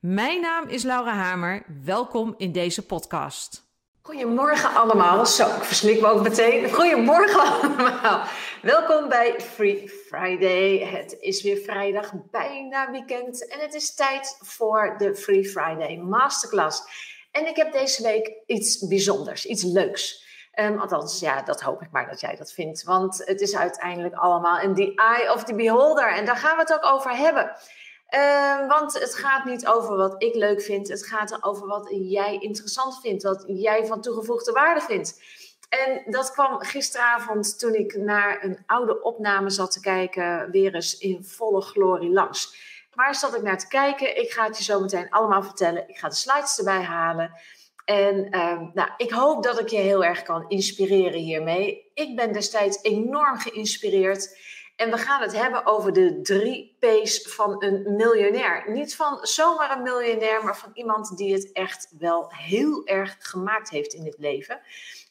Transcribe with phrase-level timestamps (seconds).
[0.00, 1.62] Mijn naam is Laura Hamer.
[1.84, 3.62] Welkom in deze podcast.
[4.02, 5.26] Goedemorgen allemaal.
[5.26, 6.72] Zo, ik verslik me ook meteen.
[6.72, 8.24] Goedemorgen allemaal.
[8.62, 10.78] Welkom bij Free Friday.
[10.78, 13.48] Het is weer vrijdag, bijna weekend.
[13.48, 16.82] En het is tijd voor de Free Friday Masterclass.
[17.30, 20.28] En ik heb deze week iets bijzonders, iets leuks.
[20.54, 22.84] Um, althans, ja, dat hoop ik maar dat jij dat vindt.
[22.84, 26.14] Want het is uiteindelijk allemaal in the eye of the beholder.
[26.14, 27.56] En daar gaan we het ook over hebben.
[28.14, 30.88] Uh, want het gaat niet over wat ik leuk vind.
[30.88, 33.22] Het gaat over wat jij interessant vindt.
[33.22, 35.22] Wat jij van toegevoegde waarde vindt.
[35.68, 40.50] En dat kwam gisteravond toen ik naar een oude opname zat te kijken.
[40.50, 42.68] Weer eens in volle glorie langs.
[42.94, 44.20] Waar zat ik naar te kijken?
[44.20, 45.88] Ik ga het je zo meteen allemaal vertellen.
[45.88, 47.32] Ik ga de slides erbij halen.
[47.84, 51.90] En uh, nou, ik hoop dat ik je heel erg kan inspireren hiermee.
[51.94, 54.38] Ik ben destijds enorm geïnspireerd
[54.80, 58.70] en we gaan het hebben over de drie P's van een miljonair.
[58.70, 63.70] Niet van zomaar een miljonair, maar van iemand die het echt wel heel erg gemaakt
[63.70, 64.60] heeft in het leven.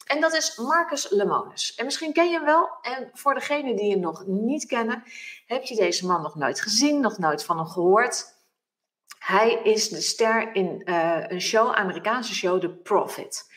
[0.05, 1.75] En dat is Marcus Lemonis.
[1.75, 2.69] En misschien ken je hem wel.
[2.81, 5.03] En voor degenen die hem nog niet kennen,
[5.45, 8.25] heb je deze man nog nooit gezien, nog nooit van hem gehoord.
[9.19, 13.51] Hij is de ster in uh, een show, Amerikaanse show, The Profit.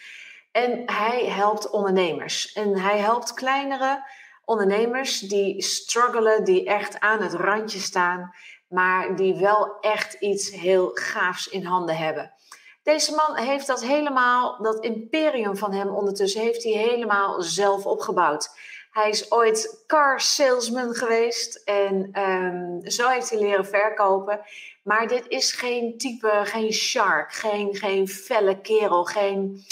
[0.50, 2.52] En hij helpt ondernemers.
[2.52, 4.04] En hij helpt kleinere
[4.44, 8.34] ondernemers die struggelen, die echt aan het randje staan,
[8.68, 12.32] maar die wel echt iets heel gaafs in handen hebben.
[12.82, 18.50] Deze man heeft dat helemaal, dat imperium van hem ondertussen, heeft hij helemaal zelf opgebouwd.
[18.90, 24.40] Hij is ooit car salesman geweest en um, zo heeft hij leren verkopen.
[24.82, 29.64] Maar dit is geen type, geen shark, geen, geen felle kerel, geen...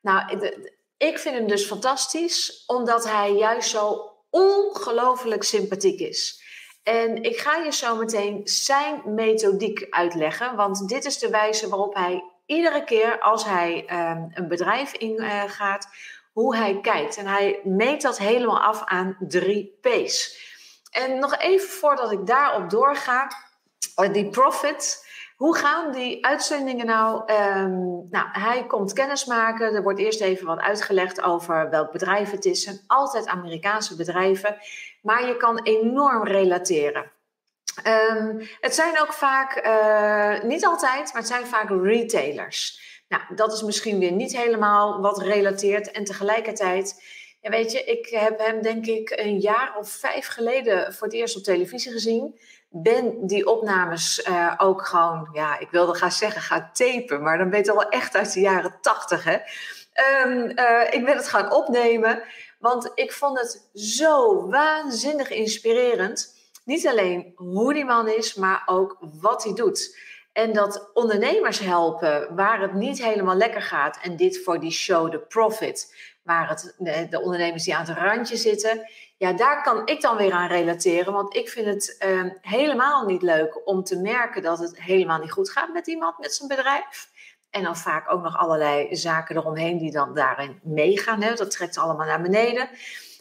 [0.00, 0.50] Nou,
[0.96, 6.42] ik vind hem dus fantastisch, omdat hij juist zo ongelooflijk sympathiek is.
[6.82, 11.94] En ik ga je zo meteen zijn methodiek uitleggen, want dit is de wijze waarop
[11.94, 15.90] hij iedere keer als hij um, een bedrijf ingaat, uh,
[16.32, 17.16] hoe hij kijkt.
[17.16, 20.46] En hij meet dat helemaal af aan drie P's.
[20.90, 23.30] En nog even voordat ik daarop doorga,
[24.02, 25.06] uh, die profit.
[25.38, 27.32] Hoe gaan die uitzendingen nou?
[27.32, 29.74] Um, nou, hij komt kennis maken.
[29.74, 32.64] Er wordt eerst even wat uitgelegd over welk bedrijf het is.
[32.64, 34.56] Het zijn altijd Amerikaanse bedrijven,
[35.02, 37.10] maar je kan enorm relateren.
[37.86, 42.80] Um, het zijn ook vaak, uh, niet altijd, maar het zijn vaak retailers.
[43.08, 45.90] Nou, dat is misschien weer niet helemaal wat relateert.
[45.90, 47.02] En tegelijkertijd,
[47.40, 51.16] ja, weet je, ik heb hem denk ik een jaar of vijf geleden voor het
[51.16, 56.42] eerst op televisie gezien ben die opnames uh, ook gewoon, ja, ik wilde gaan zeggen,
[56.42, 59.38] gaan tapen, maar dan ben je wel echt uit de jaren tachtig, hè.
[60.24, 62.22] Um, uh, ik ben het gaan opnemen,
[62.58, 66.36] want ik vond het zo waanzinnig inspirerend.
[66.64, 69.98] Niet alleen hoe die man is, maar ook wat hij doet.
[70.32, 73.98] En dat ondernemers helpen waar het niet helemaal lekker gaat.
[74.02, 76.74] En dit voor die show The Profit, waar het,
[77.10, 81.12] de ondernemers die aan het randje zitten, ja, daar kan ik dan weer aan relateren.
[81.12, 85.32] Want ik vind het uh, helemaal niet leuk om te merken dat het helemaal niet
[85.32, 87.10] goed gaat met iemand, met zijn bedrijf.
[87.50, 91.22] En dan vaak ook nog allerlei zaken eromheen die dan daarin meegaan.
[91.22, 91.34] Hè?
[91.34, 92.68] Dat trekt allemaal naar beneden.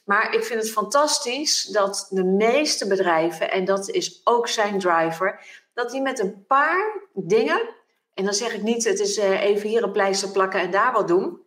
[0.06, 5.40] Maar ik vind het fantastisch dat de meeste bedrijven, en dat is ook zijn driver,
[5.74, 7.70] dat die met een paar dingen,
[8.14, 10.92] en dan zeg ik niet, het is uh, even hier een pleister plakken en daar
[10.92, 11.42] wat doen.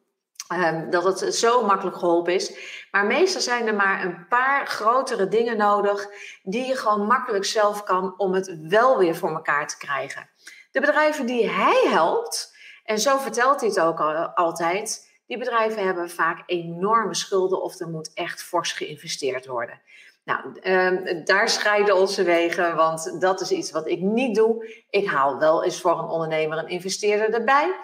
[0.53, 2.53] Um, dat het zo makkelijk geholpen is.
[2.91, 6.09] Maar meestal zijn er maar een paar grotere dingen nodig
[6.43, 10.29] die je gewoon makkelijk zelf kan om het wel weer voor elkaar te krijgen.
[10.71, 15.85] De bedrijven die hij helpt, en zo vertelt hij het ook al, altijd, die bedrijven
[15.85, 19.81] hebben vaak enorme schulden of er moet echt fors geïnvesteerd worden.
[20.25, 24.83] Nou, um, daar scheiden onze wegen, want dat is iets wat ik niet doe.
[24.91, 27.75] Ik haal wel eens voor een ondernemer een investeerder erbij.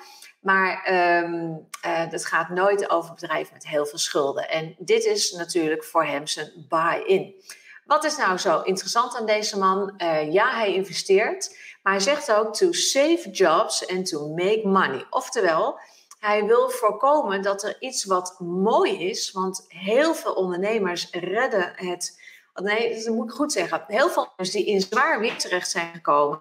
[0.41, 0.87] Maar
[1.25, 4.49] um, uh, het gaat nooit over bedrijf met heel veel schulden.
[4.49, 7.35] En dit is natuurlijk voor hem zijn buy-in.
[7.85, 9.95] Wat is nou zo interessant aan deze man?
[9.99, 15.07] Uh, ja, hij investeert, maar hij zegt ook to save jobs and to make money.
[15.11, 15.79] Oftewel,
[16.19, 22.21] hij wil voorkomen dat er iets wat mooi is, want heel veel ondernemers redden het.
[22.55, 23.85] Nee, dat moet ik goed zeggen.
[23.87, 26.41] Heel veel ondernemers die in zwaar weer terecht zijn gekomen,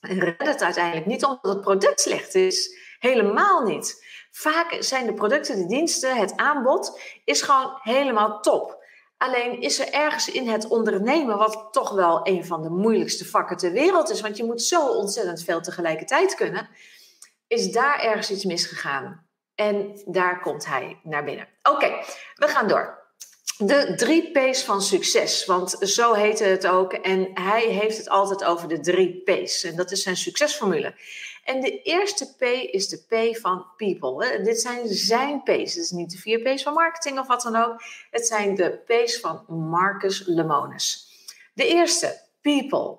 [0.00, 4.06] redden het uiteindelijk niet omdat het product slecht is Helemaal niet.
[4.30, 8.86] Vaak zijn de producten, de diensten, het aanbod is gewoon helemaal top.
[9.16, 13.56] Alleen is er ergens in het ondernemen, wat toch wel een van de moeilijkste vakken
[13.56, 16.68] ter wereld is, want je moet zo ontzettend veel tegelijkertijd kunnen,
[17.46, 19.26] is daar ergens iets misgegaan.
[19.54, 21.48] En daar komt hij naar binnen.
[21.62, 22.04] Oké,
[22.34, 23.06] we gaan door.
[23.56, 26.92] De drie P's van succes, want zo heette het ook.
[26.92, 29.64] En hij heeft het altijd over de drie P's.
[29.64, 30.94] En dat is zijn succesformule.
[31.48, 32.42] En de eerste P
[32.72, 34.42] is de P van people.
[34.42, 35.74] Dit zijn zijn P's.
[35.74, 37.82] Het is niet de vier P's van marketing of wat dan ook.
[38.10, 41.08] Het zijn de P's van Marcus Lemonis.
[41.54, 42.98] De eerste, people.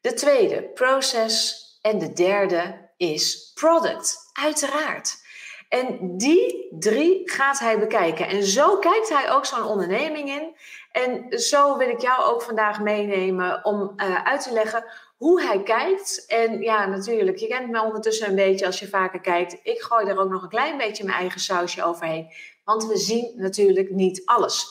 [0.00, 1.64] De tweede, process.
[1.82, 4.30] En de derde is product.
[4.32, 5.24] Uiteraard.
[5.68, 8.28] En die drie gaat hij bekijken.
[8.28, 10.56] En zo kijkt hij ook zo'n onderneming in.
[10.92, 14.84] En zo wil ik jou ook vandaag meenemen om uh, uit te leggen
[15.16, 16.24] hoe hij kijkt.
[16.26, 19.58] En ja, natuurlijk, je kent me ondertussen een beetje als je vaker kijkt.
[19.62, 22.28] Ik gooi er ook nog een klein beetje mijn eigen sausje overheen.
[22.64, 24.66] Want we zien natuurlijk niet alles.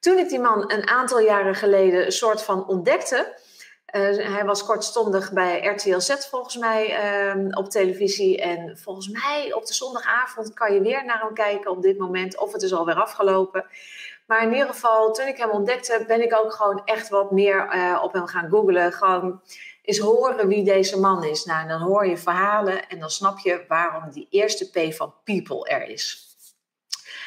[0.00, 3.44] Toen ik die man een aantal jaren geleden een soort van ontdekte.
[3.94, 4.02] Uh,
[4.34, 7.04] hij was kortstondig bij RTL Z volgens mij
[7.34, 8.40] uh, op televisie.
[8.40, 12.38] En volgens mij op de zondagavond kan je weer naar hem kijken op dit moment.
[12.38, 13.66] Of het is alweer afgelopen.
[14.26, 17.74] Maar in ieder geval, toen ik hem ontdekte, ben ik ook gewoon echt wat meer
[17.74, 18.92] uh, op hem gaan googlen.
[18.92, 19.40] Gewoon
[19.82, 21.44] is horen wie deze man is.
[21.44, 25.64] Nou, dan hoor je verhalen en dan snap je waarom die eerste P van people
[25.64, 26.24] er is.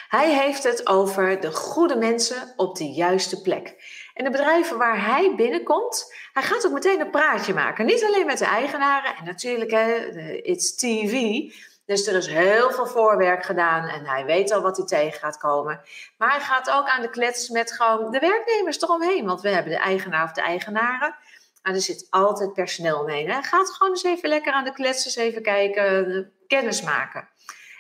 [0.10, 3.75] Hij heeft het over de goede mensen op de juiste plek.
[4.13, 7.86] En de bedrijven waar hij binnenkomt, hij gaat ook meteen een praatje maken.
[7.86, 9.95] Niet alleen met de eigenaren, en natuurlijk, hè,
[10.42, 11.13] it's TV.
[11.89, 15.38] Dus er is heel veel voorwerk gedaan en hij weet al wat hij tegen gaat
[15.38, 15.81] komen.
[16.18, 19.25] Maar hij gaat ook aan de klets met gewoon de werknemers eromheen.
[19.25, 21.15] Want we hebben de eigenaar of de eigenaren.
[21.62, 23.30] Maar er zit altijd personeel mee.
[23.30, 23.41] Hè?
[23.41, 27.30] Gaat gewoon eens even lekker aan de klets, eens even kijken, kennis maken.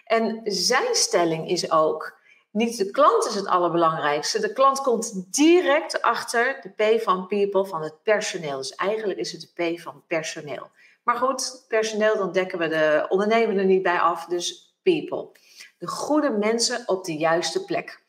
[0.05, 2.17] En zijn stelling is ook,
[2.51, 4.39] niet de klant is het allerbelangrijkste.
[4.39, 8.57] De klant komt direct achter de P van people, van het personeel.
[8.57, 10.69] Dus eigenlijk is het de P van personeel.
[11.03, 14.25] Maar goed, personeel, dan dekken we de ondernemer er niet bij af.
[14.25, 15.29] Dus people.
[15.77, 18.01] De goede mensen op de juiste plek.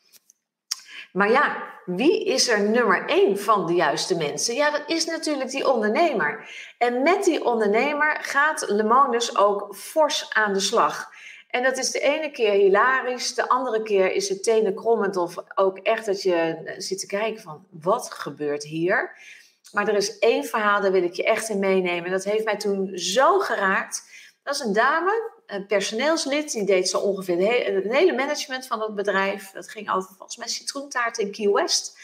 [1.11, 4.55] Maar ja, wie is er nummer één van de juiste mensen?
[4.55, 6.49] Ja, dat is natuurlijk die ondernemer.
[6.77, 11.09] En met die ondernemer gaat Lemonus ook fors aan de slag.
[11.47, 15.35] En dat is de ene keer hilarisch, de andere keer is het tenen krommend of
[15.55, 19.17] ook echt dat je zit te kijken van wat gebeurt hier?
[19.71, 22.11] Maar er is één verhaal, daar wil ik je echt in meenemen.
[22.11, 24.03] Dat heeft mij toen zo geraakt.
[24.43, 28.95] Dat is een dame, een personeelslid, die deed zo ongeveer het hele management van het
[28.95, 29.51] bedrijf.
[29.51, 31.97] Dat ging over volgens mij citroentaart in Key West.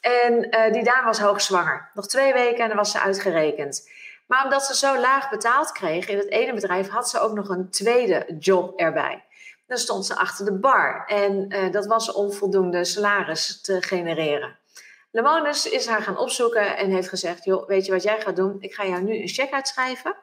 [0.00, 1.90] En uh, die dame was hoogzwanger.
[1.94, 3.90] Nog twee weken en dan was ze uitgerekend.
[4.26, 7.48] Maar omdat ze zo laag betaald kreeg in het ene bedrijf, had ze ook nog
[7.48, 9.24] een tweede job erbij.
[9.66, 14.58] Dan stond ze achter de bar en uh, dat was onvoldoende salaris te genereren.
[15.12, 18.56] Lemonus is haar gaan opzoeken en heeft gezegd: Joh, weet je wat jij gaat doen?
[18.60, 20.16] Ik ga jou nu een check uitschrijven.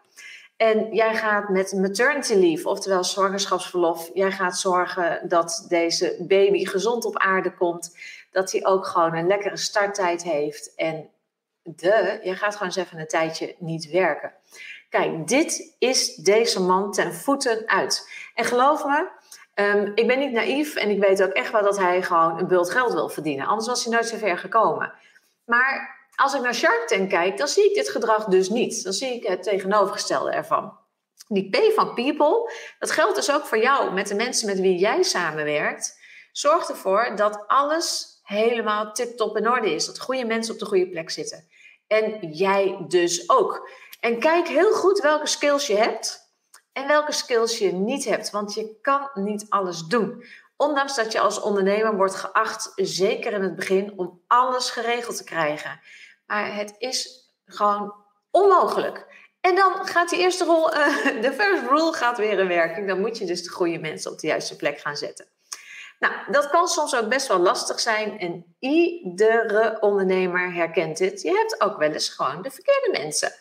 [0.57, 7.06] En jij gaat met maternity leave, oftewel zwangerschapsverlof, jij gaat zorgen dat deze baby gezond
[7.06, 7.97] op aarde komt.
[8.31, 10.75] Dat hij ook gewoon een lekkere starttijd heeft.
[10.75, 11.09] En
[11.63, 14.33] de, jij gaat gewoon eens even een tijdje niet werken.
[14.89, 18.09] Kijk, dit is deze man ten voeten uit.
[18.33, 19.09] En geloof me,
[19.60, 22.48] um, ik ben niet naïef en ik weet ook echt wel dat hij gewoon een
[22.48, 23.48] bult geld wil verdienen.
[23.48, 24.94] Anders was hij nooit zo ver gekomen.
[25.46, 28.84] Maar als ik naar Shark Tank kijk, dan zie ik dit gedrag dus niet.
[28.84, 30.78] Dan zie ik het tegenovergestelde ervan.
[31.28, 34.78] Die P van people, dat geldt dus ook voor jou, met de mensen met wie
[34.78, 36.00] jij samenwerkt.
[36.32, 39.86] Zorg ervoor dat alles helemaal tip-top in orde is.
[39.86, 41.48] Dat goede mensen op de goede plek zitten.
[41.88, 43.70] En jij dus ook.
[44.00, 46.28] En kijk heel goed welke skills je hebt
[46.74, 48.30] en welke skills je niet hebt.
[48.30, 50.24] Want je kan niet alles doen.
[50.58, 55.24] Ondanks dat je als ondernemer wordt geacht, zeker in het begin, om alles geregeld te
[55.24, 55.80] krijgen.
[56.26, 57.94] Maar het is gewoon
[58.32, 59.08] onmogelijk.
[59.42, 62.88] En dan gaat die eerste rol, uh, de first rule gaat weer in werking.
[62.88, 65.28] Dan moet je dus de goede mensen op de juiste plek gaan zetten.
[66.00, 71.22] Nou, dat kan soms ook best wel lastig zijn en iedere ondernemer herkent dit.
[71.22, 73.32] Je hebt ook wel eens gewoon de verkeerde mensen.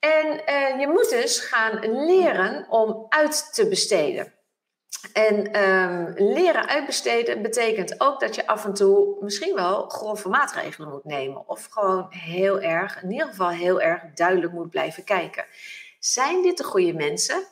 [0.00, 4.34] En uh, je moet dus gaan leren om uit te besteden.
[5.12, 10.90] En um, leren uitbesteden betekent ook dat je af en toe misschien wel grove maatregelen
[10.90, 11.48] moet nemen.
[11.48, 15.44] Of gewoon heel erg, in ieder geval heel erg duidelijk moet blijven kijken.
[15.98, 17.46] Zijn dit de goede mensen?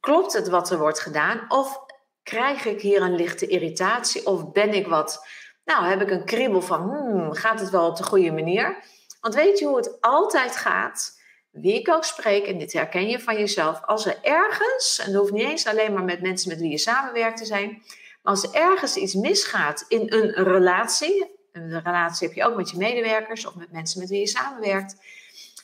[0.00, 1.44] Klopt het wat er wordt gedaan?
[1.48, 1.80] Of
[2.22, 4.26] krijg ik hier een lichte irritatie?
[4.26, 5.26] Of ben ik wat,
[5.64, 8.76] nou heb ik een kriebel van, hmm, gaat het wel op de goede manier?
[9.20, 11.15] Want weet je hoe het altijd gaat?
[11.60, 15.20] Wie ik ook spreek, en dit herken je van jezelf, als er ergens, en dat
[15.20, 17.82] hoeft niet eens alleen maar met mensen met wie je samenwerkt te zijn,
[18.22, 22.70] maar als er ergens iets misgaat in een relatie, een relatie heb je ook met
[22.70, 24.96] je medewerkers of met mensen met wie je samenwerkt,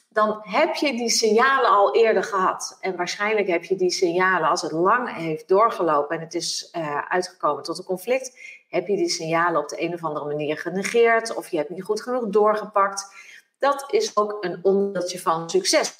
[0.08, 2.78] dan heb je die signalen al eerder gehad.
[2.80, 6.98] En waarschijnlijk heb je die signalen, als het lang heeft doorgelopen en het is uh,
[7.08, 11.34] uitgekomen tot een conflict, heb je die signalen op de een of andere manier genegeerd
[11.34, 13.14] of je hebt niet goed genoeg doorgepakt.
[13.62, 15.94] Dat is ook een onderdeeltje van succes.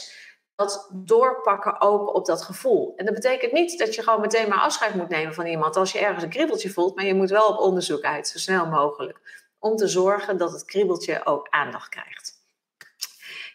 [0.54, 2.92] Dat doorpakken ook op dat gevoel.
[2.96, 5.92] En dat betekent niet dat je gewoon meteen maar afscheid moet nemen van iemand als
[5.92, 9.44] je ergens een kriebeltje voelt, maar je moet wel op onderzoek uit, zo snel mogelijk.
[9.58, 12.40] Om te zorgen dat het kriebeltje ook aandacht krijgt.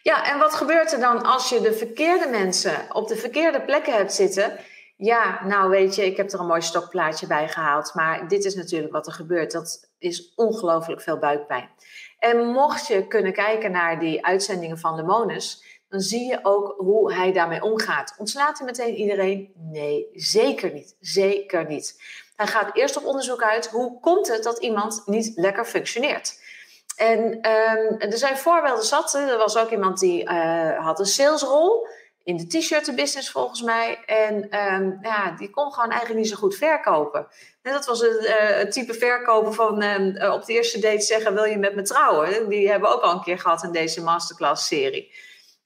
[0.02, 3.94] Ja, en wat gebeurt er dan als je de verkeerde mensen op de verkeerde plekken
[3.94, 4.58] hebt zitten?
[4.96, 7.94] Ja, nou weet je, ik heb er een mooi stokplaatje bij gehaald.
[7.94, 9.52] Maar dit is natuurlijk wat er gebeurt.
[9.52, 11.68] Dat is ongelooflijk veel buikpijn.
[12.18, 16.74] En mocht je kunnen kijken naar die uitzendingen van de Monus, dan zie je ook
[16.76, 18.14] hoe hij daarmee omgaat.
[18.18, 19.52] Ontslaat hij meteen iedereen?
[19.54, 20.96] Nee, zeker niet.
[21.00, 22.02] Zeker niet.
[22.36, 26.40] Hij gaat eerst op onderzoek uit hoe komt het dat iemand niet lekker functioneert.
[26.96, 29.14] En um, er zijn voorbeelden zat.
[29.14, 31.86] Er was ook iemand die uh, had een salesrol
[32.28, 34.04] in de t-shirt business volgens mij.
[34.04, 34.34] En
[34.74, 37.26] um, ja, die kon gewoon eigenlijk niet zo goed verkopen.
[37.62, 41.44] En dat was het, het type verkopen van um, op de eerste date zeggen: Wil
[41.44, 42.48] je met me trouwen?
[42.48, 45.14] Die hebben we ook al een keer gehad in deze masterclass-serie.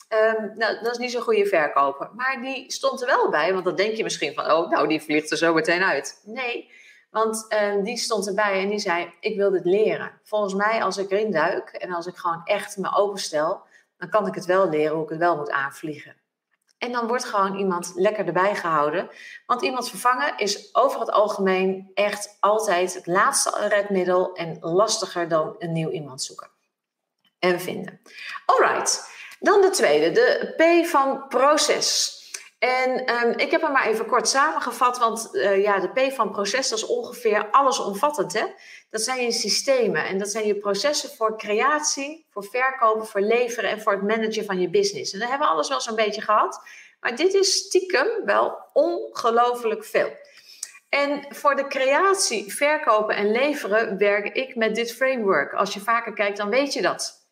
[0.08, 2.10] Um, nou, dat is niet zo'n goede verkoper.
[2.14, 5.02] Maar die stond er wel bij, want dan denk je misschien van: Oh, nou, die
[5.02, 6.22] vliegt er zo meteen uit.
[6.24, 6.70] Nee.
[7.10, 7.46] Want
[7.84, 10.20] die stond erbij en die zei: Ik wil dit leren.
[10.24, 13.60] Volgens mij, als ik erin duik en als ik gewoon echt me openstel,
[13.96, 16.20] dan kan ik het wel leren hoe ik het wel moet aanvliegen.
[16.82, 19.10] En dan wordt gewoon iemand lekker erbij gehouden.
[19.46, 25.54] Want iemand vervangen is over het algemeen echt altijd het laatste redmiddel en lastiger dan
[25.58, 26.50] een nieuw iemand zoeken
[27.38, 28.00] en vinden.
[28.46, 29.08] Alright,
[29.40, 32.20] dan de tweede, de P van proces.
[32.62, 36.30] En um, ik heb hem maar even kort samengevat, want uh, ja, de P van
[36.30, 38.32] proces is ongeveer allesomvattend.
[38.32, 38.44] Hè?
[38.90, 43.70] Dat zijn je systemen en dat zijn je processen voor creatie, voor verkopen, voor leveren
[43.70, 45.12] en voor het managen van je business.
[45.12, 46.60] En daar hebben we alles wel zo'n beetje gehad,
[47.00, 50.16] maar dit is stiekem wel ongelooflijk veel.
[50.88, 55.52] En voor de creatie, verkopen en leveren werk ik met dit framework.
[55.52, 57.26] Als je vaker kijkt, dan weet je dat.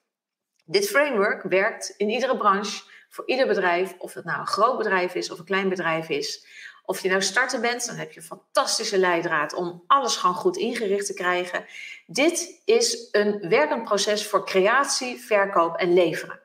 [0.65, 5.15] Dit framework werkt in iedere branche voor ieder bedrijf, of het nou een groot bedrijf
[5.15, 6.47] is of een klein bedrijf is.
[6.85, 10.57] Of je nou starter bent, dan heb je een fantastische leidraad om alles gewoon goed
[10.57, 11.65] ingericht te krijgen.
[12.07, 16.41] Dit is een werkend proces voor creatie, verkoop en leveren.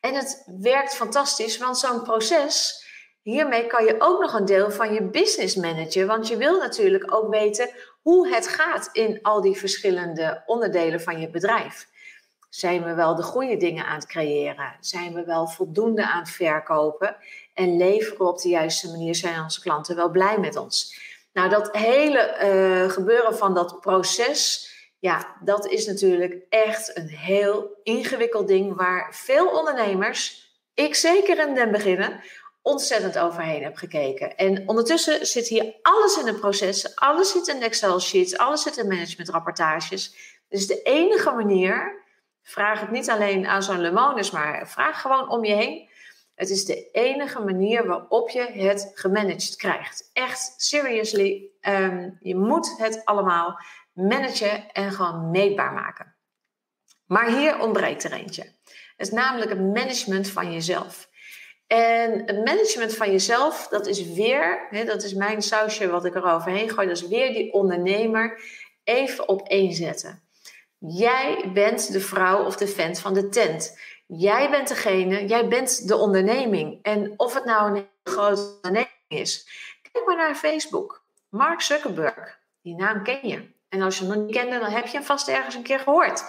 [0.00, 2.86] En het werkt fantastisch, want zo'n proces,
[3.22, 6.06] hiermee kan je ook nog een deel van je business managen.
[6.06, 7.70] Want je wil natuurlijk ook weten
[8.02, 11.86] hoe het gaat in al die verschillende onderdelen van je bedrijf.
[12.48, 14.76] Zijn we wel de goede dingen aan het creëren?
[14.80, 17.16] Zijn we wel voldoende aan het verkopen?
[17.54, 19.14] En leveren we op de juiste manier?
[19.14, 20.98] Zijn onze klanten wel blij met ons?
[21.32, 27.80] Nou, dat hele uh, gebeuren van dat proces, ja, dat is natuurlijk echt een heel
[27.82, 32.20] ingewikkeld ding waar veel ondernemers, ik zeker in den beginnen,
[32.62, 34.36] ontzettend overheen heb gekeken.
[34.36, 38.88] En ondertussen zit hier alles in een proces, alles zit in Excel-sheets, alles zit in
[38.88, 40.14] managementrapportages.
[40.48, 42.06] Dus de enige manier
[42.48, 45.88] Vraag het niet alleen aan zo'n Lemonis, maar vraag gewoon om je heen.
[46.34, 50.10] Het is de enige manier waarop je het gemanaged krijgt.
[50.12, 53.60] Echt, seriously, um, je moet het allemaal
[53.92, 56.14] managen en gewoon meetbaar maken.
[57.06, 58.42] Maar hier ontbreekt er eentje.
[58.96, 61.08] Het is namelijk het management van jezelf.
[61.66, 66.14] En het management van jezelf, dat is weer, hè, dat is mijn sausje wat ik
[66.14, 68.40] eroverheen gooi, dat is weer die ondernemer
[68.84, 70.27] even op één zetten.
[70.78, 73.78] Jij bent de vrouw of de vent van de tent.
[74.06, 76.78] Jij bent degene, jij bent de onderneming.
[76.82, 79.48] En of het nou een grote onderneming is.
[79.92, 81.02] Kijk maar naar Facebook.
[81.28, 82.38] Mark Zuckerberg.
[82.62, 83.50] Die naam ken je.
[83.68, 85.78] En als je hem nog niet kende, dan heb je hem vast ergens een keer
[85.78, 86.24] gehoord.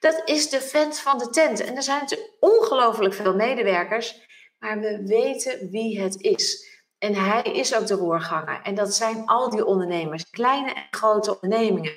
[0.00, 1.64] Dat is de vent van de tent.
[1.64, 4.20] En er zijn natuurlijk ongelooflijk veel medewerkers.
[4.58, 6.74] Maar we weten wie het is.
[6.98, 8.60] En hij is ook de roerganger.
[8.62, 10.30] En dat zijn al die ondernemers.
[10.30, 11.92] Kleine en grote ondernemingen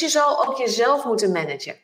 [0.00, 1.76] je zal ook jezelf moeten managen.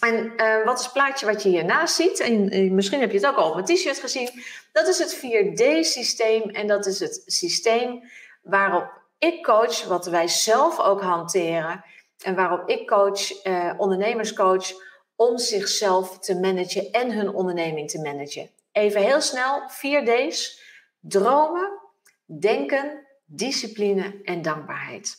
[0.00, 2.20] En uh, wat is het plaatje wat je hiernaast ziet?
[2.20, 4.42] En uh, misschien heb je het ook al op mijn t-shirt gezien.
[4.72, 6.50] Dat is het 4D-systeem.
[6.50, 8.02] En dat is het systeem
[8.42, 11.84] waarop ik coach, wat wij zelf ook hanteren.
[12.24, 14.72] En waarop ik coach, uh, ondernemerscoach,
[15.16, 18.50] om zichzelf te managen en hun onderneming te managen.
[18.72, 20.60] Even heel snel, 4D's.
[21.00, 21.70] Dromen,
[22.26, 25.16] denken, discipline en dankbaarheid.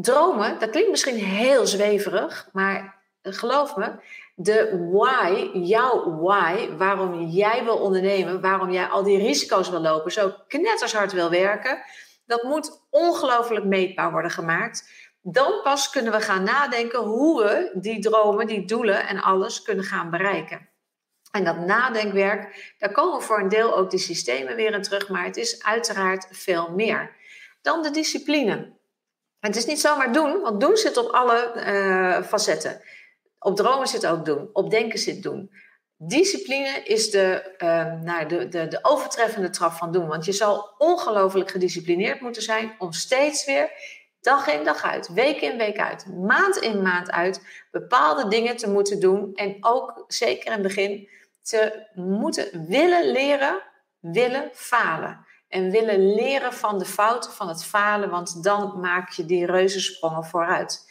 [0.00, 3.92] Dromen, dat klinkt misschien heel zweverig, maar geloof me,
[4.34, 10.12] de why, jouw why, waarom jij wil ondernemen, waarom jij al die risico's wil lopen,
[10.12, 11.82] zo knettershard wil werken,
[12.26, 14.90] dat moet ongelooflijk meetbaar worden gemaakt.
[15.22, 19.84] Dan pas kunnen we gaan nadenken hoe we die dromen, die doelen en alles kunnen
[19.84, 20.68] gaan bereiken.
[21.30, 25.24] En dat nadenkwerk, daar komen voor een deel ook die systemen weer in terug, maar
[25.24, 27.16] het is uiteraard veel meer
[27.62, 28.77] dan de discipline.
[29.40, 32.80] Het is niet zomaar doen, want doen zit op alle uh, facetten.
[33.38, 35.50] Op dromen zit ook doen, op denken zit doen.
[35.96, 40.06] Discipline is de, uh, de, de, de overtreffende trap van doen.
[40.06, 43.70] Want je zal ongelooflijk gedisciplineerd moeten zijn om steeds weer,
[44.20, 48.70] dag in dag uit, week in week uit, maand in maand uit, bepaalde dingen te
[48.70, 49.34] moeten doen.
[49.34, 51.08] En ook zeker in het begin
[51.42, 53.62] te moeten willen leren,
[54.00, 55.26] willen falen.
[55.48, 60.24] En willen leren van de fouten van het falen, want dan maak je die reuzensprongen
[60.24, 60.86] vooruit.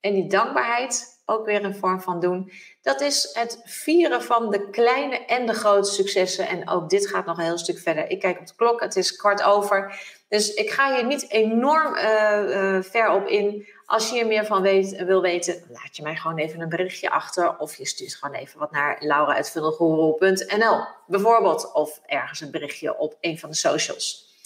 [0.00, 2.52] En die dankbaarheid, ook weer een vorm van doen.
[2.82, 6.48] Dat is het vieren van de kleine en de grote successen.
[6.48, 8.10] En ook dit gaat nog een heel stuk verder.
[8.10, 10.00] Ik kijk op de klok, het is kwart over.
[10.28, 12.02] Dus ik ga hier niet enorm uh,
[12.48, 13.66] uh, ver op in.
[13.92, 17.10] Als je hier meer van weet, wil weten, laat je mij gewoon even een berichtje
[17.10, 17.58] achter.
[17.58, 21.72] Of je stuurt gewoon even wat naar laura.funnelguru.nl bijvoorbeeld.
[21.72, 24.36] Of ergens een berichtje op een van de socials.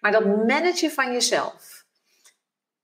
[0.00, 1.84] Maar dat managen van jezelf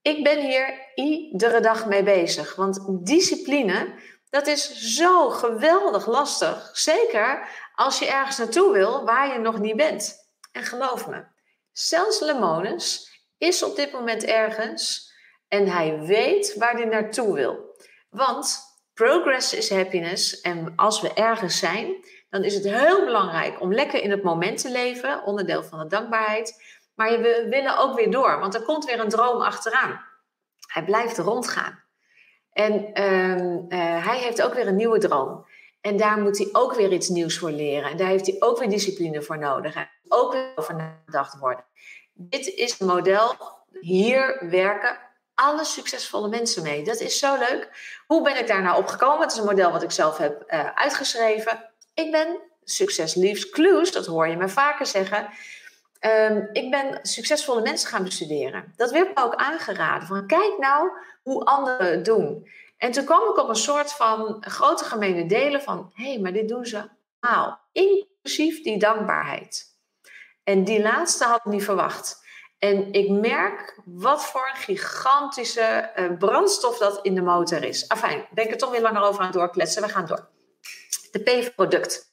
[0.01, 2.55] ik ben hier iedere dag mee bezig.
[2.55, 3.93] Want discipline,
[4.29, 6.69] dat is zo geweldig lastig.
[6.73, 10.15] Zeker als je ergens naartoe wil waar je nog niet bent.
[10.51, 11.23] En geloof me,
[11.71, 15.12] zelfs Lemonis is op dit moment ergens
[15.53, 17.75] en hij weet waar hij naartoe wil.
[18.09, 18.59] Want
[18.93, 20.41] progress is happiness.
[20.41, 21.95] En als we ergens zijn,
[22.29, 25.87] dan is het heel belangrijk om lekker in het moment te leven, onderdeel van de
[25.87, 26.63] dankbaarheid.
[26.95, 30.01] Maar we willen ook weer door, want er komt weer een droom achteraan.
[30.67, 31.83] Hij blijft rondgaan.
[32.51, 35.45] En ehm, eh, hij heeft ook weer een nieuwe droom.
[35.81, 37.91] En daar moet hij ook weer iets nieuws voor leren.
[37.91, 39.75] En daar heeft hij ook weer discipline voor nodig.
[39.75, 41.65] En ook weer over nagedacht worden.
[42.13, 43.35] Dit is een model.
[43.79, 46.83] Hier werken alle succesvolle mensen mee.
[46.83, 47.69] Dat is zo leuk.
[48.07, 49.21] Hoe ben ik daar nou op gekomen?
[49.21, 51.69] Het is een model wat ik zelf heb uh, uitgeschreven.
[51.93, 55.29] Ik ben Succes Leaves Clues, dat hoor je me vaker zeggen.
[55.99, 58.73] Um, ik ben succesvolle mensen gaan bestuderen.
[58.75, 60.07] Dat werd me ook aangeraden.
[60.07, 60.89] Van kijk nou
[61.21, 62.47] hoe anderen het doen.
[62.77, 65.91] En toen kwam ik op een soort van grote gemene delen van...
[65.93, 67.59] hé, hey, maar dit doen ze allemaal.
[67.71, 69.65] Inclusief die dankbaarheid.
[70.43, 72.22] En die laatste had ik niet verwacht.
[72.63, 77.87] En ik merk wat voor een gigantische uh, brandstof dat in de motor is.
[77.87, 79.81] Afijn, ben ik er toch weer langer over aan doorkletsen.
[79.81, 80.27] We gaan door.
[81.11, 82.11] De P-product.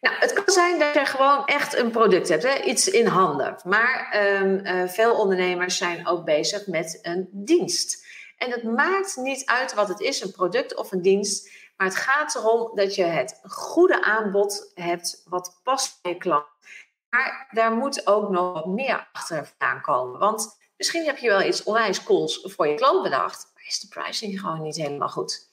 [0.00, 2.62] Nou, het kan zijn dat je gewoon echt een product hebt, hè?
[2.62, 3.56] iets in handen.
[3.64, 8.06] Maar um, veel ondernemers zijn ook bezig met een dienst.
[8.38, 11.50] En het maakt niet uit wat het is, een product of een dienst.
[11.76, 16.46] Maar het gaat erom dat je het goede aanbod hebt wat past bij je klant.
[17.12, 20.18] Maar daar moet ook nog meer achter vandaan komen.
[20.18, 23.50] Want misschien heb je wel iets onwijs cools voor je klant bedacht.
[23.54, 25.50] Maar is de pricing gewoon niet helemaal goed.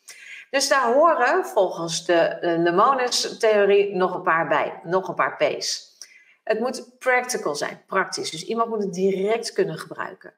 [0.50, 5.98] Dus daar horen volgens de Lemonis-theorie nog een paar bij, nog een paar P's.
[6.44, 8.32] Het moet practical zijn, praktisch.
[8.32, 10.34] Dus iemand moet het direct kunnen gebruiken.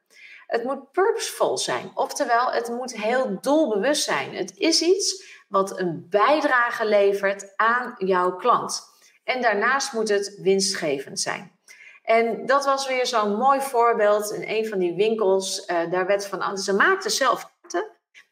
[0.47, 4.35] Het moet purposeful zijn, oftewel het moet heel doelbewust zijn.
[4.35, 8.90] Het is iets wat een bijdrage levert aan jouw klant.
[9.33, 11.59] En daarnaast moet het winstgevend zijn.
[12.03, 15.67] En dat was weer zo'n mooi voorbeeld in een van die winkels.
[15.67, 17.51] Uh, daar werd van, ze maakten zelf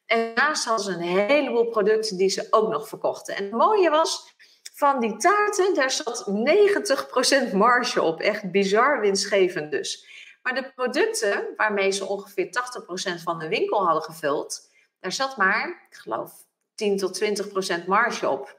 [0.10, 3.36] en daarnaast hadden ze een heleboel producten die ze ook nog verkochten.
[3.36, 4.36] En het mooie was,
[4.74, 6.26] van die taarten, daar zat
[7.52, 8.20] 90% marge op.
[8.20, 10.08] Echt bizar winstgevend dus.
[10.44, 12.46] Maar de producten waarmee ze ongeveer
[13.20, 16.32] 80% van de winkel hadden gevuld, daar zat maar, ik geloof,
[16.76, 17.24] 10 tot
[17.82, 18.59] 20% marge op.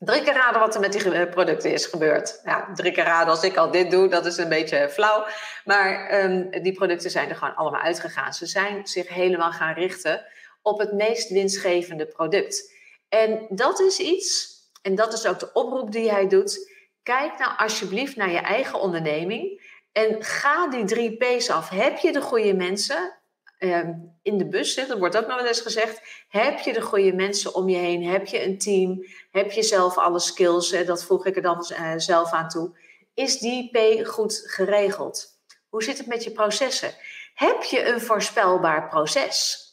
[0.00, 2.40] Drie keer raden wat er met die producten is gebeurd.
[2.44, 5.26] Ja, drie keer raden als ik al dit doe, dat is een beetje flauw.
[5.64, 8.32] Maar um, die producten zijn er gewoon allemaal uitgegaan.
[8.32, 10.24] Ze zijn zich helemaal gaan richten
[10.62, 12.72] op het meest winstgevende product.
[13.08, 16.72] En dat is iets, en dat is ook de oproep die hij doet.
[17.02, 21.68] Kijk nou alsjeblieft naar je eigen onderneming en ga die drie P's af.
[21.68, 23.19] Heb je de goede mensen
[23.60, 23.92] ehm,
[24.22, 24.74] in de bus?
[24.74, 26.00] Dat wordt ook nog wel eens gezegd.
[26.28, 28.04] Heb je de goede mensen om je heen?
[28.04, 29.06] Heb je een team?
[29.30, 30.84] Heb je zelf alle skills?
[30.86, 32.78] Dat voeg ik er dan uh, zelf aan toe.
[33.14, 35.38] Is die P goed geregeld?
[35.68, 36.94] Hoe zit het met je processen?
[37.34, 39.68] Heb je een voorspelbaar proces?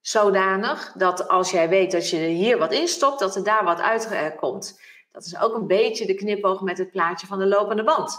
[0.00, 4.80] Zodanig dat als jij weet dat je hier wat instopt, dat er daar wat uitkomt.
[5.12, 8.18] Dat is ook een beetje de knipoog met het plaatje van de lopende band.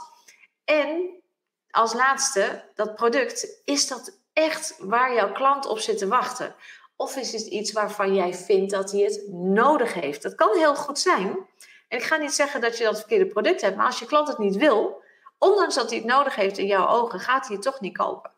[0.63, 1.21] En
[1.69, 6.55] als laatste, dat product, is dat echt waar jouw klant op zit te wachten?
[6.95, 10.21] Of is het iets waarvan jij vindt dat hij het nodig heeft?
[10.21, 11.47] Dat kan heel goed zijn.
[11.87, 14.27] En ik ga niet zeggen dat je dat verkeerde product hebt, maar als je klant
[14.27, 15.01] het niet wil,
[15.37, 18.31] ondanks dat hij het nodig heeft in jouw ogen, gaat hij het toch niet kopen.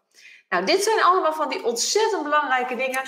[0.50, 3.02] Nou, dit zijn allemaal van die ontzettend belangrijke dingen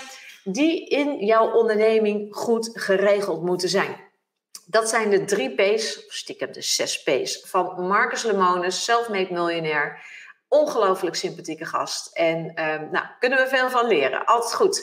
[0.43, 4.11] die in jouw onderneming goed geregeld moeten zijn.
[4.65, 10.03] Dat zijn de drie P's, of stiekem de zes P's, van Marcus Lemonis, self-made miljonair.
[10.53, 12.09] Ongelooflijk sympathieke gast.
[12.13, 14.25] En um, nou, kunnen we veel van leren.
[14.25, 14.81] Altijd goed.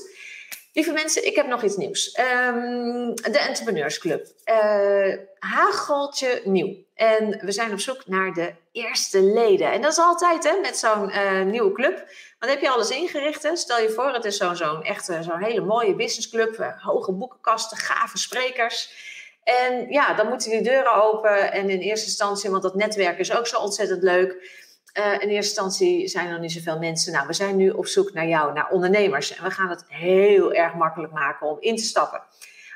[0.73, 2.19] Lieve mensen, ik heb nog iets nieuws.
[2.19, 4.27] Um, de Entrepreneursclub.
[4.45, 6.75] Uh, hageltje nieuw.
[6.95, 9.73] En we zijn op zoek naar de eerste leden.
[9.73, 12.05] En dat is altijd hè, met zo'n uh, nieuwe club.
[12.39, 13.43] Want heb je alles ingericht.
[13.43, 13.57] Hè?
[13.57, 16.59] Stel je voor, het is zo'n zo echte, zo'n hele mooie businessclub.
[16.59, 19.09] Uh, hoge boekenkasten, gave sprekers.
[19.45, 21.53] En ja, dan moeten die deuren open.
[21.53, 24.59] En in eerste instantie, want dat netwerk is ook zo ontzettend leuk
[24.98, 27.12] uh, in eerste instantie zijn er niet zoveel mensen.
[27.12, 29.37] Nou, we zijn nu op zoek naar jou, naar ondernemers.
[29.37, 32.22] En we gaan het heel erg makkelijk maken om in te stappen.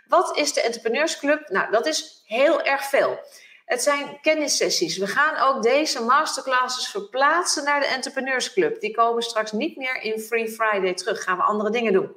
[0.08, 1.48] Wat is de Entrepreneursclub?
[1.48, 3.18] Nou, dat is heel erg veel.
[3.64, 4.96] Het zijn kennissessies.
[4.98, 8.80] We gaan ook deze masterclasses verplaatsen naar de Entrepreneursclub.
[8.80, 11.22] Die komen straks niet meer in Free Friday terug.
[11.22, 12.14] Gaan we andere dingen doen.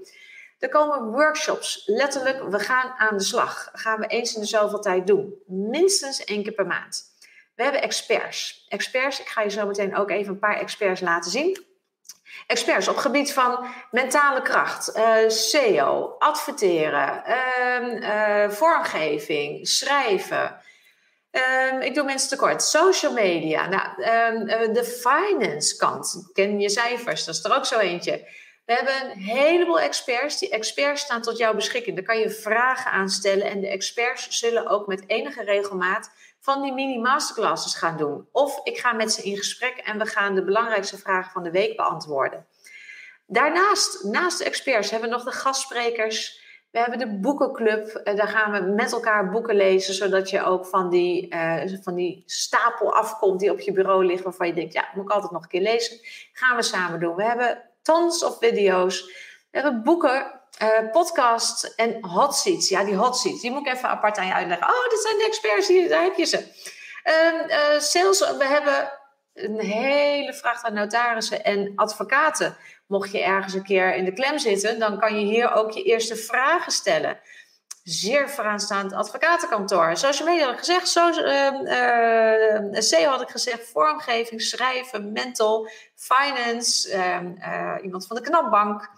[0.60, 1.84] Er komen workshops.
[1.86, 3.70] Letterlijk, we gaan aan de slag.
[3.74, 5.34] gaan we eens in de zoveel tijd doen.
[5.48, 7.04] Minstens één keer per maand.
[7.58, 8.66] We hebben experts.
[8.70, 11.66] Experts, ik ga je zo meteen ook even een paar experts laten zien.
[12.48, 17.24] Experts op gebied van mentale kracht, eh, SEO, adverteren,
[18.00, 20.62] uh, vormgeving, schrijven.
[21.32, 22.64] Uh, ik doe mensen tekort.
[22.64, 23.68] Social media.
[23.68, 26.30] Nou, ehm, eh, de finance kant.
[26.34, 27.26] Ken je cijfers?
[27.26, 28.28] Dat is er ook zo eentje.
[28.66, 30.40] We hebben een heleboel experts.
[30.40, 31.96] Die experts staan tot jouw beschikking.
[31.96, 33.50] Daar kan je vragen aan stellen.
[33.50, 36.12] En de experts zullen ook met enige regelmaat
[36.48, 38.28] van die mini-masterclasses gaan doen.
[38.32, 41.52] Of ik ga met ze in gesprek en we gaan de belangrijkste vragen van de
[41.52, 42.46] week beantwoorden.
[43.26, 46.42] Daarnaast, naast de experts, hebben we nog de gastsprekers.
[46.72, 47.88] We hebben de boekenclub.
[47.88, 51.96] Eh, daar gaan we met elkaar boeken lezen, zodat je ook van die, uh, van
[51.96, 55.32] die stapel afkomt die op je bureau ligt, waarvan je denkt, ja, moet ik altijd
[55.32, 56.00] nog een keer lezen.
[56.34, 57.16] Gaan we samen doen.
[57.16, 59.06] We hebben tons of video's.
[59.52, 62.70] We hebben boeken uh, podcast en hot seats.
[62.70, 64.68] Ja, die hot seats, die moet ik even apart aan je uitleggen.
[64.68, 66.46] Oh, dit zijn de experts, hier, daar heb je ze.
[67.04, 68.92] Uh, sales, we hebben
[69.34, 72.58] een hele vracht aan notarissen en advocaten.
[72.88, 75.84] Mocht je ergens een keer in de klem zitten, dan kan je hier ook je
[75.84, 77.20] eerste vragen stellen.
[77.84, 79.98] Zeer vooraanstaand advocatenkantoor.
[79.98, 81.12] Social media had ik gezegd, so,
[82.72, 88.90] SEO had ik gezegd, vormgeving, schrijven, mental, finance, ehm, iemand van de knapbank.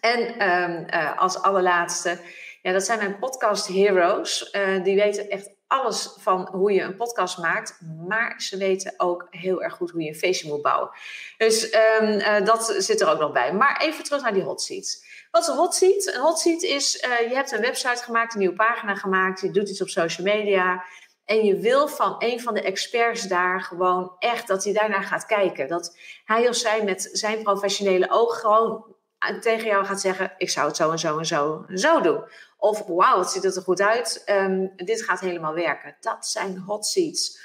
[0.00, 2.18] En um, uh, als allerlaatste,
[2.62, 4.52] ja, dat zijn mijn podcast heroes.
[4.52, 9.26] Uh, die weten echt alles van hoe je een podcast maakt, maar ze weten ook
[9.30, 10.90] heel erg goed hoe je een feestje moet bouwen.
[11.36, 13.52] Dus um, uh, dat zit er ook nog bij.
[13.52, 15.04] Maar even terug naar die hot seats.
[15.30, 16.14] Wat is een hot seat?
[16.14, 16.92] Een hot seat is,
[17.28, 20.84] je hebt een website gemaakt, een nieuwe pagina gemaakt, je doet iets op social media.
[21.24, 25.26] En je wil van een van de experts daar gewoon echt dat hij daarnaar gaat
[25.26, 25.68] kijken.
[25.68, 28.96] Dat hij of zij met zijn professionele oog gewoon
[29.40, 32.24] tegen jou gaat zeggen: Ik zou het zo en zo en zo en zo doen.
[32.58, 34.22] Of wauw, het ziet er goed uit.
[34.26, 35.96] Um, dit gaat helemaal werken.
[36.00, 37.38] Dat zijn hot seats.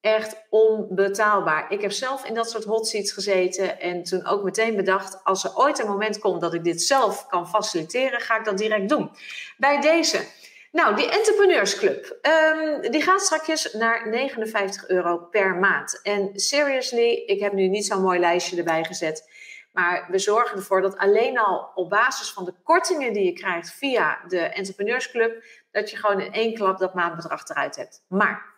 [0.00, 1.72] Echt onbetaalbaar.
[1.72, 5.44] Ik heb zelf in dat soort hot seats gezeten en toen ook meteen bedacht: als
[5.44, 8.88] er ooit een moment komt dat ik dit zelf kan faciliteren, ga ik dat direct
[8.88, 9.10] doen.
[9.56, 10.24] Bij deze.
[10.72, 16.00] Nou, die Entrepreneursclub, um, die gaat straks naar 59 euro per maand.
[16.02, 19.31] En seriously, ik heb nu niet zo'n mooi lijstje erbij gezet.
[19.72, 23.72] Maar we zorgen ervoor dat alleen al op basis van de kortingen die je krijgt
[23.72, 28.04] via de Entrepreneursclub, dat je gewoon in één klap dat maandbedrag eruit hebt.
[28.08, 28.50] Maar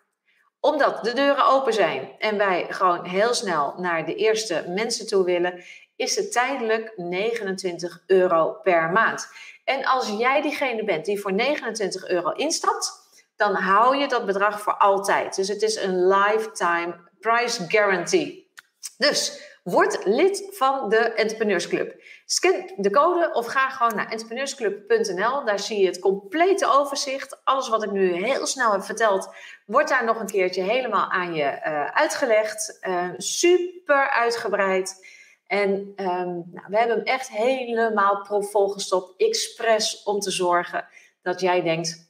[0.61, 5.24] omdat de deuren open zijn en wij gewoon heel snel naar de eerste mensen toe
[5.24, 5.64] willen,
[5.96, 9.29] is het tijdelijk 29 euro per maand.
[9.64, 12.92] En als jij diegene bent die voor 29 euro instapt,
[13.37, 15.37] dan hou je dat bedrag voor altijd.
[15.37, 18.53] Dus het is een lifetime price guarantee.
[18.98, 22.03] Dus Word lid van de Entrepreneursclub.
[22.24, 25.44] Scan de code of ga gewoon naar entrepreneursclub.nl.
[25.44, 27.44] Daar zie je het complete overzicht.
[27.44, 29.35] Alles wat ik nu heel snel heb verteld,
[29.66, 32.79] wordt daar nog een keertje helemaal aan je uh, uitgelegd.
[32.83, 35.07] Uh, super uitgebreid.
[35.46, 40.87] En um, nou, we hebben hem echt helemaal profvol gestopt, expres om te zorgen
[41.22, 42.04] dat jij denkt: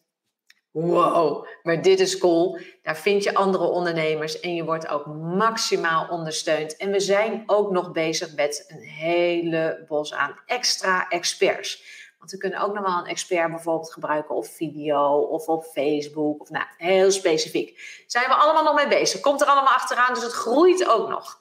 [0.74, 2.58] wow, maar dit is cool.
[2.82, 5.06] Daar vind je andere ondernemers en je wordt ook
[5.36, 6.76] maximaal ondersteund.
[6.76, 12.02] En we zijn ook nog bezig met een hele bos aan extra experts.
[12.18, 16.40] Want we kunnen ook nog wel een expert bijvoorbeeld gebruiken op video of op Facebook.
[16.40, 18.02] Of nou, heel specifiek.
[18.06, 19.20] Zijn we allemaal nog mee bezig.
[19.20, 21.40] Komt er allemaal achteraan, dus het groeit ook nog.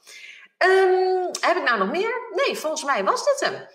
[0.58, 2.22] Um, heb ik nou nog meer?
[2.32, 3.67] Nee, volgens mij was dit hem.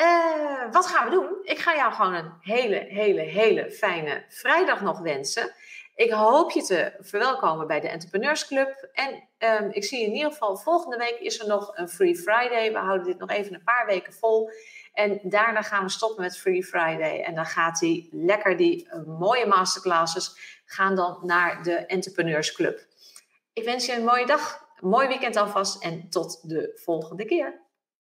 [0.00, 1.38] Uh, wat gaan we doen?
[1.42, 5.54] Ik ga jou gewoon een hele, hele, hele fijne vrijdag nog wensen.
[5.94, 8.88] Ik hoop je te verwelkomen bij de Entrepreneurs Club.
[8.92, 12.72] En um, ik zie in ieder geval, volgende week is er nog een Free Friday.
[12.72, 14.50] We houden dit nog even een paar weken vol.
[14.92, 17.22] En daarna gaan we stoppen met Free Friday.
[17.22, 22.86] En dan gaat hij lekker die uh, mooie masterclasses gaan dan naar de Entrepreneurs Club.
[23.52, 27.59] Ik wens je een mooie dag, mooi weekend alvast en tot de volgende keer.